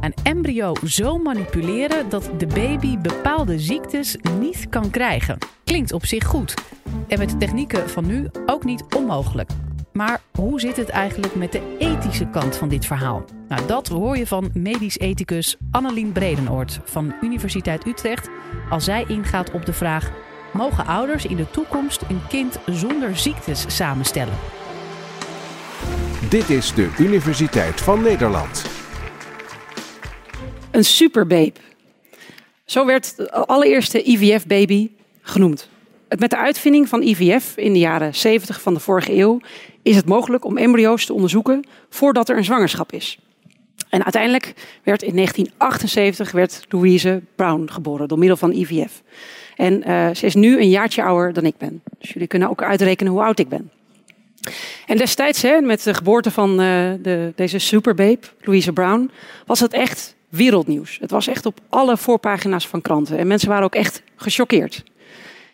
[0.00, 5.38] een embryo zo manipuleren dat de baby bepaalde ziektes niet kan krijgen.
[5.64, 6.54] Klinkt op zich goed.
[7.08, 9.50] En met de technieken van nu ook niet onmogelijk.
[9.92, 13.24] Maar hoe zit het eigenlijk met de ethische kant van dit verhaal?
[13.48, 18.28] Nou, dat hoor je van medisch ethicus Annelien Bredenoord van Universiteit Utrecht
[18.70, 20.10] als zij ingaat op de vraag:
[20.52, 24.34] mogen ouders in de toekomst een kind zonder ziektes samenstellen?
[26.28, 28.69] Dit is de Universiteit van Nederland.
[30.80, 31.52] Een superbabe.
[32.64, 35.68] Zo werd de allereerste IVF-baby genoemd.
[36.18, 39.40] Met de uitvinding van IVF in de jaren 70 van de vorige eeuw
[39.82, 43.18] is het mogelijk om embryo's te onderzoeken voordat er een zwangerschap is.
[43.88, 49.02] En uiteindelijk werd in 1978 werd Louise Brown geboren door middel van IVF.
[49.56, 51.82] En uh, ze is nu een jaartje ouder dan ik ben.
[51.98, 53.70] Dus jullie kunnen ook uitrekenen hoe oud ik ben.
[54.86, 56.56] En destijds, hè, met de geboorte van uh,
[57.02, 59.10] de, deze superbabe, Louise Brown,
[59.46, 60.98] was het echt wereldnieuws.
[61.00, 63.18] Het was echt op alle voorpagina's van kranten.
[63.18, 64.84] En mensen waren ook echt gechoqueerd.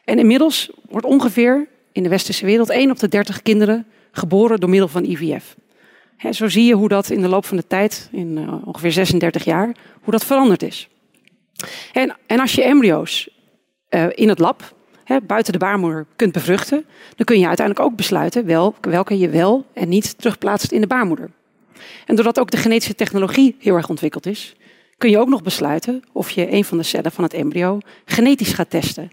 [0.05, 4.71] En inmiddels wordt ongeveer in de westerse wereld 1 op de 30 kinderen geboren door
[4.71, 5.57] middel van IVF.
[6.17, 8.93] He, zo zie je hoe dat in de loop van de tijd, in uh, ongeveer
[8.93, 10.89] 36 jaar, hoe dat veranderd is.
[11.93, 13.29] En, en als je embryo's
[13.91, 14.75] uh, in het lab,
[15.27, 16.85] buiten de baarmoeder, kunt bevruchten,
[17.17, 20.87] dan kun je uiteindelijk ook besluiten wel, welke je wel en niet terugplaatst in de
[20.87, 21.31] baarmoeder.
[22.07, 24.56] En doordat ook de genetische technologie heel erg ontwikkeld is,
[24.99, 28.53] kun je ook nog besluiten of je een van de cellen van het embryo genetisch
[28.53, 29.11] gaat testen.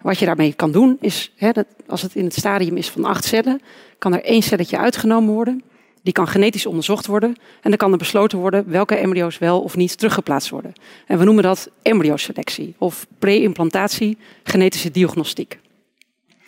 [0.00, 3.04] Wat je daarmee kan doen is, hè, dat als het in het stadium is van
[3.04, 3.60] acht cellen,
[3.98, 5.62] kan er één celletje uitgenomen worden.
[6.02, 7.36] Die kan genetisch onderzocht worden.
[7.60, 10.72] En dan kan er besloten worden welke embryo's wel of niet teruggeplaatst worden.
[11.06, 15.58] En we noemen dat embryoselectie of pre-implantatie genetische diagnostiek.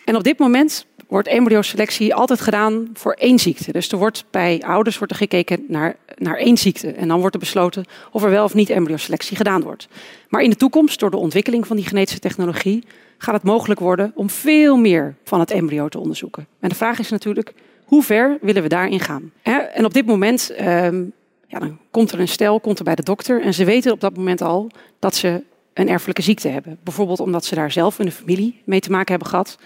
[0.05, 3.71] En op dit moment wordt embryoselectie altijd gedaan voor één ziekte.
[3.71, 6.91] Dus er wordt bij ouders wordt er gekeken naar, naar één ziekte.
[6.91, 9.87] En dan wordt er besloten of er wel of niet embryoselectie gedaan wordt.
[10.29, 12.83] Maar in de toekomst, door de ontwikkeling van die genetische technologie,
[13.17, 16.47] gaat het mogelijk worden om veel meer van het embryo te onderzoeken.
[16.59, 17.53] En de vraag is natuurlijk,
[17.83, 19.31] hoe ver willen we daarin gaan?
[19.73, 21.03] En op dit moment ehm,
[21.47, 24.01] ja, dan komt er een stel, komt er bij de dokter en ze weten op
[24.01, 26.77] dat moment al dat ze een erfelijke ziekte hebben.
[26.83, 29.57] Bijvoorbeeld omdat ze daar zelf in de familie mee te maken hebben gehad.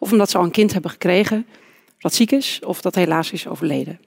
[0.00, 1.46] Of omdat ze al een kind hebben gekregen
[1.98, 4.00] dat ziek is of dat helaas is overleden.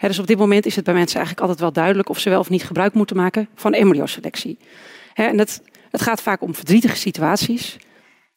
[0.00, 2.40] dus op dit moment is het bij mensen eigenlijk altijd wel duidelijk of ze wel
[2.40, 4.58] of niet gebruik moeten maken van embryoselectie.
[5.14, 7.76] en het, het gaat vaak om verdrietige situaties.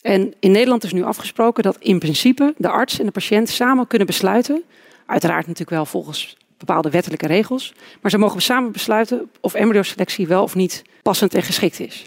[0.01, 3.87] En in Nederland is nu afgesproken dat in principe de arts en de patiënt samen
[3.87, 4.63] kunnen besluiten.
[5.05, 7.73] Uiteraard natuurlijk wel volgens bepaalde wettelijke regels.
[8.01, 12.05] Maar ze mogen samen besluiten of embryoselectie wel of niet passend en geschikt is.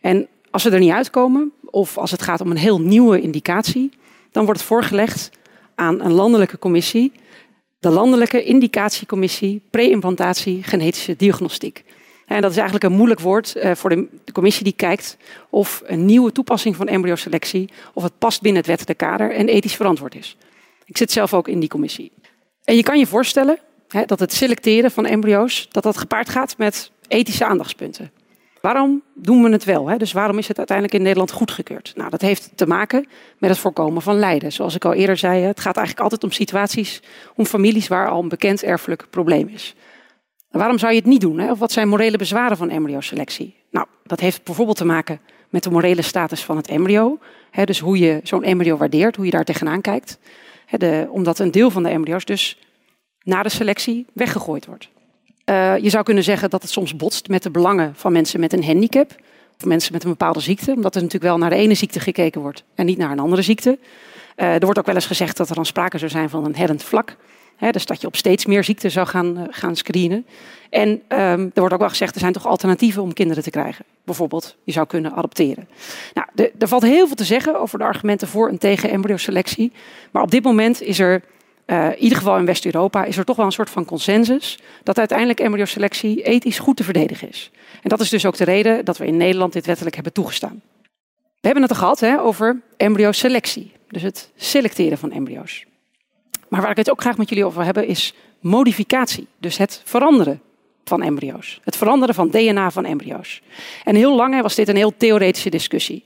[0.00, 3.90] En als ze er niet uitkomen, of als het gaat om een heel nieuwe indicatie,
[4.38, 5.30] dan wordt het voorgelegd
[5.74, 7.12] aan een landelijke commissie,
[7.78, 11.84] de Landelijke Indicatiecommissie Pre-implantatie Genetische Diagnostiek.
[12.26, 15.16] En dat is eigenlijk een moeilijk woord uh, voor de, commissie die kijkt
[15.50, 19.76] of een nieuwe toepassing van embryoselectie, of het past binnen het wettelijke kader en ethisch
[19.76, 20.36] verantwoord is.
[20.84, 22.12] Ik zit zelf ook in die commissie.
[22.64, 23.58] En je kan je voorstellen
[24.06, 28.10] dat het selecteren van embryo's, dat dat gepaard gaat met ethische aandachtspunten.
[28.60, 29.88] Waarom doen we het wel?
[29.88, 29.96] Hè?
[29.96, 31.92] Dus waarom is het uiteindelijk in Nederland goedgekeurd?
[31.96, 33.08] Nou, dat heeft te maken
[33.38, 34.52] met het voorkomen van lijden.
[34.52, 37.02] Zoals ik al eerder zei, het gaat eigenlijk altijd om situaties,
[37.34, 39.74] om families waar al een bekend erfelijk probleem is.
[40.50, 41.38] Waarom zou je het niet doen?
[41.38, 41.50] Hè?
[41.50, 43.56] Of wat zijn morele bezwaren van embryoselectie?
[43.70, 47.18] Nou, dat heeft bijvoorbeeld te maken met de morele status van het embryo.
[47.50, 50.18] Hè, dus hoe je zo'n embryo waardeert, hoe je daar tegenaan kijkt.
[50.66, 52.58] Hè, de, omdat een deel van de embryo's dus
[53.22, 54.88] na de selectie weggegooid wordt.
[55.48, 58.52] Uh, je zou kunnen zeggen dat het soms botst met de belangen van mensen met
[58.52, 59.14] een handicap.
[59.58, 60.72] Of mensen met een bepaalde ziekte.
[60.72, 63.42] Omdat er natuurlijk wel naar de ene ziekte gekeken wordt en niet naar een andere
[63.42, 63.78] ziekte.
[64.36, 66.56] Uh, er wordt ook wel eens gezegd dat er dan sprake zou zijn van een
[66.56, 67.16] hellend vlak.
[67.70, 70.26] Dus dat je op steeds meer ziekten zou gaan, uh, gaan screenen.
[70.70, 73.84] En um, er wordt ook wel gezegd, er zijn toch alternatieven om kinderen te krijgen.
[74.04, 75.68] Bijvoorbeeld, je zou kunnen adopteren.
[76.14, 79.72] Nou, de, er valt heel veel te zeggen over de argumenten voor en tegen embryoselectie.
[80.10, 81.22] Maar op dit moment is er,
[81.70, 84.98] uh, in ieder geval in West-Europa, is er toch wel een soort van consensus dat
[84.98, 87.50] uiteindelijk embryoselectie ethisch goed te verdedigen is.
[87.82, 90.62] En dat is dus ook de reden dat we in Nederland dit wettelijk hebben toegestaan.
[91.40, 95.66] We hebben het er gehad hè, over embryoselectie, dus het selecteren van embryo's.
[96.48, 99.26] Maar waar ik het ook graag met jullie over wil hebben is modificatie.
[99.38, 100.40] Dus het veranderen
[100.84, 101.60] van embryo's.
[101.64, 103.42] Het veranderen van DNA van embryo's.
[103.84, 106.04] En heel lang was dit een heel theoretische discussie.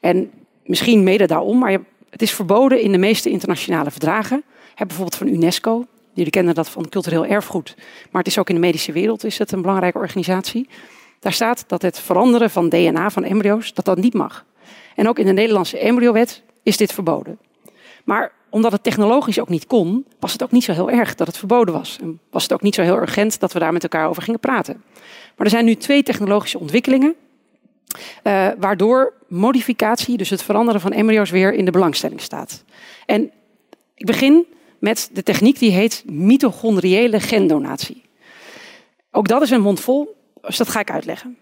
[0.00, 0.30] En
[0.64, 1.78] misschien mede daarom, maar
[2.10, 4.42] het is verboden in de meeste internationale verdragen.
[4.76, 5.86] Bijvoorbeeld van UNESCO.
[6.12, 7.74] Jullie kennen dat van cultureel erfgoed.
[8.10, 10.68] Maar het is ook in de medische wereld is het een belangrijke organisatie.
[11.20, 14.44] Daar staat dat het veranderen van DNA van embryo's, dat dat niet mag.
[14.96, 17.38] En ook in de Nederlandse embryowet is dit verboden.
[18.04, 21.26] Maar omdat het technologisch ook niet kon, was het ook niet zo heel erg dat
[21.26, 21.98] het verboden was.
[22.00, 24.40] En was het ook niet zo heel urgent dat we daar met elkaar over gingen
[24.40, 24.82] praten.
[25.36, 27.14] Maar er zijn nu twee technologische ontwikkelingen.
[28.24, 32.64] Uh, waardoor modificatie, dus het veranderen van embryo's, weer in de belangstelling staat.
[33.06, 33.30] En
[33.94, 34.46] ik begin
[34.82, 38.02] met de techniek die heet mitochondriële gendonatie.
[39.10, 41.36] Ook dat is een mond vol, dus dat ga ik uitleggen.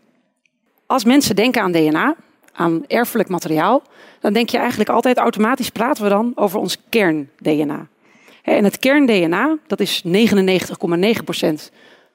[0.86, 2.16] Als mensen denken aan DNA,
[2.52, 3.82] aan erfelijk materiaal,
[4.20, 7.86] dan denk je eigenlijk altijd automatisch praten we dan over ons kern-DNA.
[8.42, 10.10] En het kern-DNA, dat is 99,9%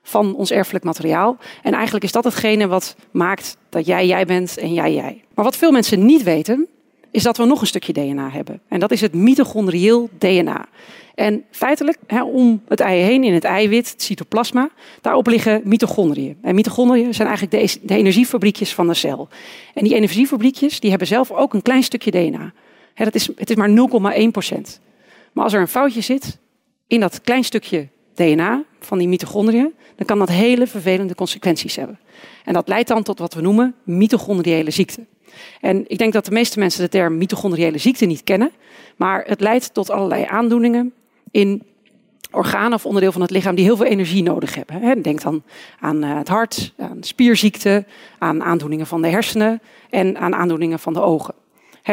[0.03, 1.37] van ons erfelijk materiaal.
[1.63, 5.23] En eigenlijk is dat hetgene wat maakt dat jij jij bent en jij jij.
[5.33, 6.67] Maar wat veel mensen niet weten,
[7.15, 8.61] is dat we nog een stukje DNA hebben.
[8.67, 10.65] En dat is het mitochondrieel DNA.
[11.15, 14.69] En feitelijk, om het ei heen in het eiwit, het cytoplasma,
[15.01, 16.37] daarop liggen mitochondriën.
[16.41, 19.27] En mitochondriën zijn eigenlijk de, de energiefabriekjes van de cel.
[19.73, 22.53] En die energiefabriekjes die hebben zelf ook een klein stukje DNA.
[22.93, 23.69] Hè, dat is, het is maar
[24.19, 24.79] 0,1 procent.
[25.33, 26.37] Maar als er een foutje zit
[26.87, 31.99] in dat klein stukje DNA van die mitochondriën, dan kan dat hele vervelende consequenties hebben.
[32.45, 35.05] En dat leidt dan tot wat we noemen mitochondriële ziekte.
[35.61, 38.51] En ik denk dat de meeste mensen de term mitochondriële ziekte niet kennen,
[38.95, 40.93] maar het leidt tot allerlei aandoeningen
[41.31, 41.63] in
[42.31, 45.01] organen of onderdeel van het lichaam die heel veel energie nodig hebben.
[45.01, 45.43] Denk dan
[45.79, 47.87] aan eh, het hart, aan spierziekten,
[48.17, 51.33] aan aandoeningen van de hersenen en aan aandoeningen van de ogen.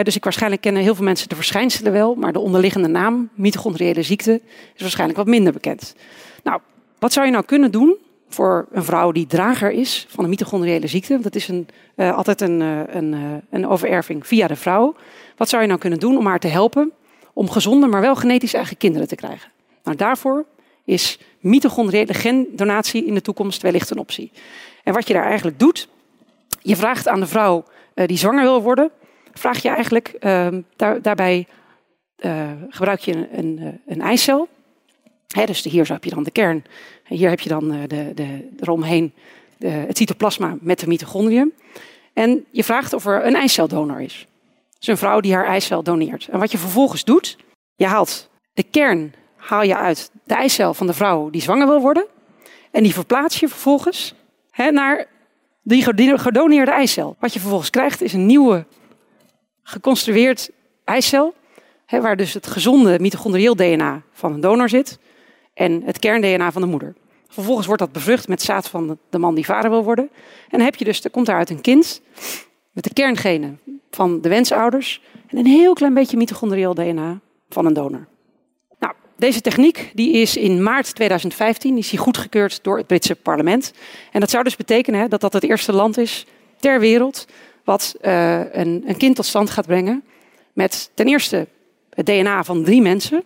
[0.02, 4.02] dus ik waarschijnlijk kennen heel veel mensen de verschijnselen wel, maar de onderliggende naam, mitochondriële
[4.02, 4.40] ziekte,
[4.74, 5.94] is waarschijnlijk wat minder bekend.
[6.42, 6.60] Nou,
[6.98, 7.96] wat zou je nou kunnen doen
[8.34, 11.18] voor een vrouw die drager is van een mitochondriële ziekte?
[11.20, 14.94] Dat is een, uh, altijd een, uh, een, een overerving via de vrouw.
[15.36, 16.92] Wat zou je nou kunnen doen om haar te helpen
[17.32, 19.50] om gezonde, maar wel genetisch eigen kinderen te krijgen?
[19.84, 20.44] Nou, daarvoor
[20.84, 24.32] is mitochondriële gendonatie in de toekomst wellicht een optie.
[24.84, 25.88] En wat je daar eigenlijk doet,
[26.60, 27.64] je vraagt aan de vrouw
[27.94, 28.90] die zwanger wil worden,
[29.32, 30.16] vraag je eigenlijk
[30.76, 31.46] daar, daarbij
[32.68, 34.48] gebruik je een, een, een eicel.
[35.32, 36.64] Dus hier heb je dan de kern,
[37.08, 39.12] en hier heb je dan de, de, eromheen
[39.56, 41.52] de, het cytoplasma met de mitochondriën.
[42.12, 44.26] En je vraagt of er een eiceldonor is.
[44.78, 46.28] Dus een vrouw die haar eicel doneert.
[46.30, 47.36] En wat je vervolgens doet,
[47.74, 51.80] je haalt de kern haal je uit de eicel van de vrouw die zwanger wil
[51.80, 52.06] worden.
[52.70, 54.14] En die verplaats je vervolgens
[54.70, 55.06] naar
[55.62, 55.82] die
[56.18, 57.16] gedoneerde eicel.
[57.18, 58.66] Wat je vervolgens krijgt is een nieuwe
[59.62, 60.50] geconstrueerd
[60.84, 61.34] eicel.
[61.86, 64.98] Waar dus het gezonde mitochondrieel DNA van een donor zit.
[65.54, 66.94] En het kern-DNA van de moeder.
[67.28, 70.08] Vervolgens wordt dat bevrucht met zaad van de man die vader wil worden.
[70.44, 72.02] En dan heb je dus, er komt daaruit een kind
[72.70, 73.60] met de kerngenen
[73.90, 75.02] van de wensouders.
[75.26, 78.06] En een heel klein beetje mitochondrieel DNA van een donor.
[79.22, 83.72] Deze techniek die is in maart 2015 is die goedgekeurd door het Britse parlement.
[84.12, 86.26] En dat zou dus betekenen hè, dat dat het eerste land is
[86.56, 87.26] ter wereld
[87.64, 90.04] wat uh, een, een kind tot stand gaat brengen
[90.52, 91.46] met ten eerste
[91.90, 93.24] het DNA van drie mensen.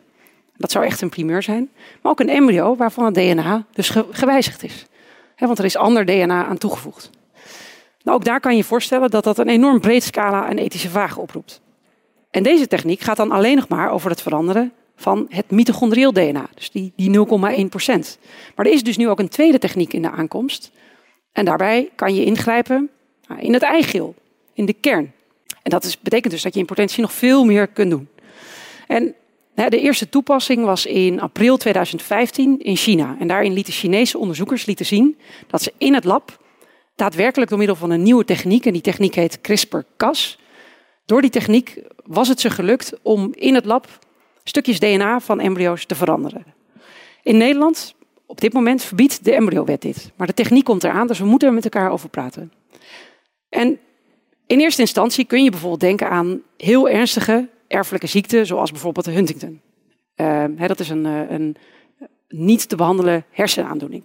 [0.58, 1.70] Dat zou echt een primeur zijn.
[2.02, 4.86] Maar ook een embryo waarvan het DNA dus gewijzigd is.
[5.38, 7.10] want er is ander DNA aan toegevoegd.
[8.02, 10.88] Nou, ook daar kan je je voorstellen dat dat een enorm breed scala aan ethische
[10.88, 11.60] vragen oproept.
[12.30, 16.48] En deze techniek gaat dan alleen nog maar over het veranderen van het mitochondrieel DNA.
[16.54, 17.26] Dus die, die
[17.60, 18.18] 0,1 procent.
[18.54, 20.70] Maar er is dus nu ook een tweede techniek in de aankomst.
[21.32, 22.90] En daarbij kan je ingrijpen
[23.28, 24.14] nou, in het eigeel,
[24.52, 25.12] in de kern.
[25.62, 28.08] En dat betekent dus dat je in potentie nog veel meer kunt doen.
[28.86, 29.14] En
[29.56, 33.16] de eerste toepassing was in april 2015 in China.
[33.18, 36.44] En daarin lieten Chinese onderzoekers lieten zien dat ze in het lab
[36.94, 40.38] daadwerkelijk door middel van een nieuwe techniek, en die techniek heet CRISPR-Cas,
[41.04, 43.98] door die techniek was het ze gelukt om in het lab
[44.44, 46.44] stukjes DNA van embryo's te veranderen.
[47.22, 47.94] In Nederland,
[48.26, 50.12] op dit moment, verbiedt de embryowet dit.
[50.16, 52.52] Maar de techniek komt eraan, dus we moeten er met elkaar over praten.
[53.48, 53.78] En
[54.46, 59.12] in eerste instantie kun je bijvoorbeeld denken aan heel ernstige erfelijke ziekten, zoals bijvoorbeeld de
[59.12, 59.60] Huntington.
[60.16, 61.56] Uh, dat is een, eh, een,
[62.28, 64.02] niet te behandelen hersenaandoening.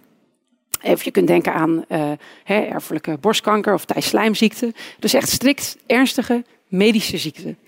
[0.82, 2.12] Of je kunt denken aan uh,
[2.44, 4.74] erfelijke borstkanker of thijslijmziekte.
[4.98, 7.58] Dus echt strikt ernstige medische ziekten.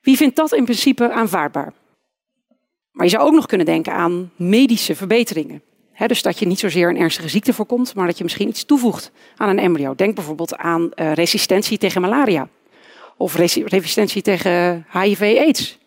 [0.00, 1.72] Wie vindt dat in principe aanvaardbaar?
[2.90, 5.62] Maar je zou ook nog kunnen denken aan medische verbeteringen.
[6.06, 9.10] dus dat je niet zozeer een ernstige ziekte voorkomt, maar dat je misschien iets toevoegt
[9.36, 9.94] aan een embryo.
[9.94, 12.48] Denk bijvoorbeeld aan uh, resistentie tegen malaria.
[13.16, 15.78] Of resistentie tegen HIV-AIDS.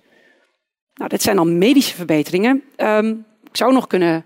[0.93, 2.63] Nou, dit zijn dan medische verbeteringen.
[2.77, 4.25] Um, ik zou nog kunnen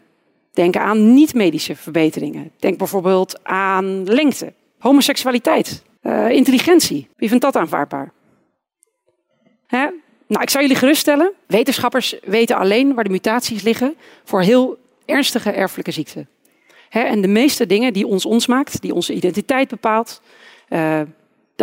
[0.53, 2.51] denken aan niet-medische verbeteringen.
[2.59, 7.07] Denk bijvoorbeeld aan lengte, homoseksualiteit, uh, intelligentie.
[7.15, 8.11] Wie vindt dat aanvaardbaar?
[9.67, 9.87] Hè?
[10.27, 11.31] Nou, ik zou jullie geruststellen.
[11.47, 16.27] Wetenschappers weten alleen waar de mutaties liggen voor heel ernstige erfelijke ziekten.
[16.89, 20.21] en de meeste dingen die ons ons maakt, die onze identiteit bepaalt,
[20.69, 21.01] uh,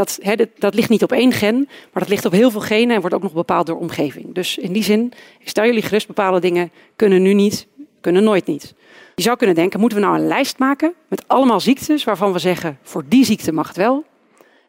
[0.07, 1.57] dat, dat, ligt niet op één gen,
[1.93, 4.35] maar dat ligt op heel veel genen en wordt ook nog bepaald door omgeving.
[4.35, 7.67] Dus in die zin, ik stel jullie gerust, bepaalde dingen kunnen nu niet,
[8.01, 8.75] kunnen nooit niet.
[9.15, 12.39] Je zou kunnen denken, moeten we nou een lijst maken met allemaal ziektes waarvan we
[12.39, 14.05] zeggen, voor die ziekte mag het wel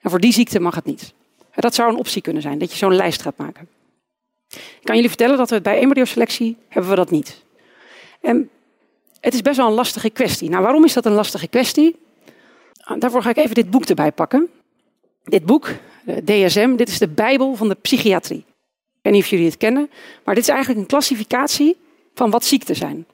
[0.01, 1.13] en voor die ziekte mag het niet.
[1.55, 3.67] Dat zou een optie kunnen zijn, dat je zo'n lijst gaat maken.
[4.49, 7.43] Ik kan jullie vertellen dat we bij embryoselectie hebben we dat niet.
[8.21, 8.49] En
[9.19, 10.49] het is best wel een lastige kwestie.
[10.49, 11.95] Nou, waarom is dat een lastige kwestie?
[12.81, 14.49] Ah, daarvoor ga ik even dit boek erbij pakken.
[15.23, 15.67] Dit boek,
[16.23, 18.45] DSM, dit is de Bijbel van de psychiatrie.
[18.47, 19.89] Ik weet niet of jullie het kennen,
[20.25, 21.77] maar dit is eigenlijk een klassificatie
[22.13, 23.05] van wat ziekten zijn.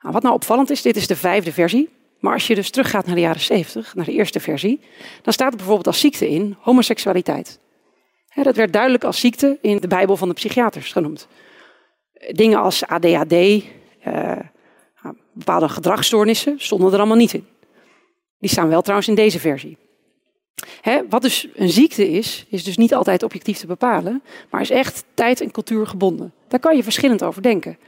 [0.00, 1.88] Nou, wat nou opvallend is, dit is de vijfde versie.
[2.20, 4.80] Maar als je dus teruggaat naar de jaren 70, naar de eerste versie,
[5.22, 7.58] dan staat er bijvoorbeeld als ziekte in homoseksualiteit.
[8.42, 11.28] dat werd duidelijk als ziekte in de Bijbel van de psychiaters genoemd.
[12.30, 13.62] Dingen als ADHD, eh,
[15.02, 17.46] nou, bepaalde gedragsstoornissen stonden er allemaal niet in.
[18.38, 19.78] Die staan wel trouwens in deze versie.
[21.08, 25.04] Wat dus een ziekte is, is dus niet altijd objectief te bepalen, maar is echt
[25.14, 26.32] tijd en cultuur gebonden.
[26.48, 27.78] Daar kan je verschillend over denken.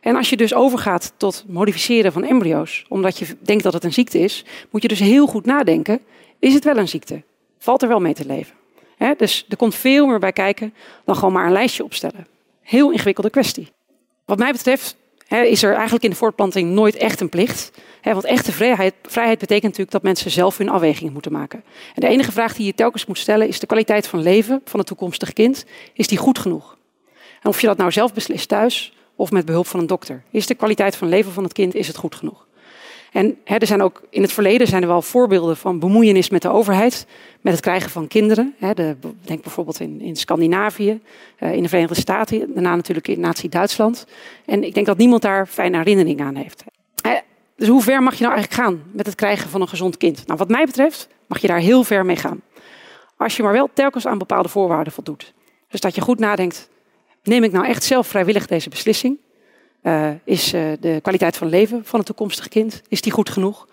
[0.00, 3.92] En als je dus overgaat tot modificeren van embryo's, omdat je denkt dat het een
[3.92, 6.00] ziekte is, moet je dus heel goed nadenken:
[6.38, 7.22] is het wel een ziekte?
[7.58, 8.58] Valt er wel mee te leven?
[9.16, 12.26] dus er komt veel meer bij kijken dan gewoon maar een lijstje opstellen.
[12.62, 13.68] Heel ingewikkelde kwestie.
[14.24, 14.96] Wat mij betreft
[15.38, 17.70] is er eigenlijk in de voortplanting nooit echt een plicht.
[18.02, 21.64] want echte vrijheid, vrijheid betekent natuurlijk dat mensen zelf hun afwegingen moeten maken.
[21.94, 24.78] En de enige vraag die je telkens moet stellen is de kwaliteit van leven van
[24.78, 25.64] het toekomstige kind.
[25.92, 26.78] Is die goed genoeg?
[27.42, 30.22] En of je dat nou zelf beslist thuis of met behulp van een dokter.
[30.30, 32.46] Is de kwaliteit van leven van het kind is het goed genoeg?
[33.12, 36.48] En er zijn ook in het verleden zijn er wel voorbeelden van bemoeienis met de
[36.48, 37.06] overheid,
[37.40, 38.54] met het krijgen van kinderen.
[38.58, 41.00] de, denk bijvoorbeeld in, in Scandinavië,
[41.38, 44.06] uh, in de Verenigde Staten, daarna natuurlijk in Nazi-Duitsland.
[44.44, 46.64] En ik denk dat niemand daar fijne herinnering aan heeft.
[47.56, 50.26] dus hoe ver mag je nou eigenlijk gaan met het krijgen van een gezond kind?
[50.26, 52.40] Nou, wat mij betreft mag je daar heel ver mee gaan.
[53.16, 55.32] Als je maar wel telkens aan bepaalde voorwaarden voldoet.
[55.68, 56.68] Dus dat je goed nadenkt,
[57.22, 59.18] neem ik nou echt zelf vrijwillig deze beslissing?
[59.82, 63.68] Uh, is uh, de kwaliteit van leven van het toekomstig kind, is die goed genoeg?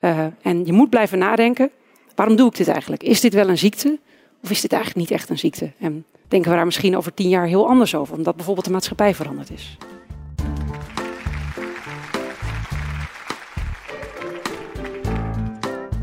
[0.00, 1.70] Uh, en je moet blijven nadenken,
[2.14, 3.02] waarom doe ik dit eigenlijk?
[3.02, 3.98] Is dit wel een ziekte
[4.42, 5.72] of is dit eigenlijk niet echt een ziekte?
[5.78, 9.14] En denken we daar misschien over tien jaar heel anders over, omdat bijvoorbeeld de maatschappij
[9.14, 9.76] veranderd is.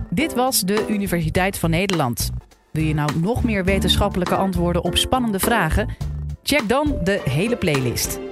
[0.10, 2.30] Dit was de Universiteit van Nederland.
[2.72, 5.96] Wil je nou nog meer wetenschappelijke antwoorden op spannende vragen?
[6.44, 8.29] Check dan de hele playlist.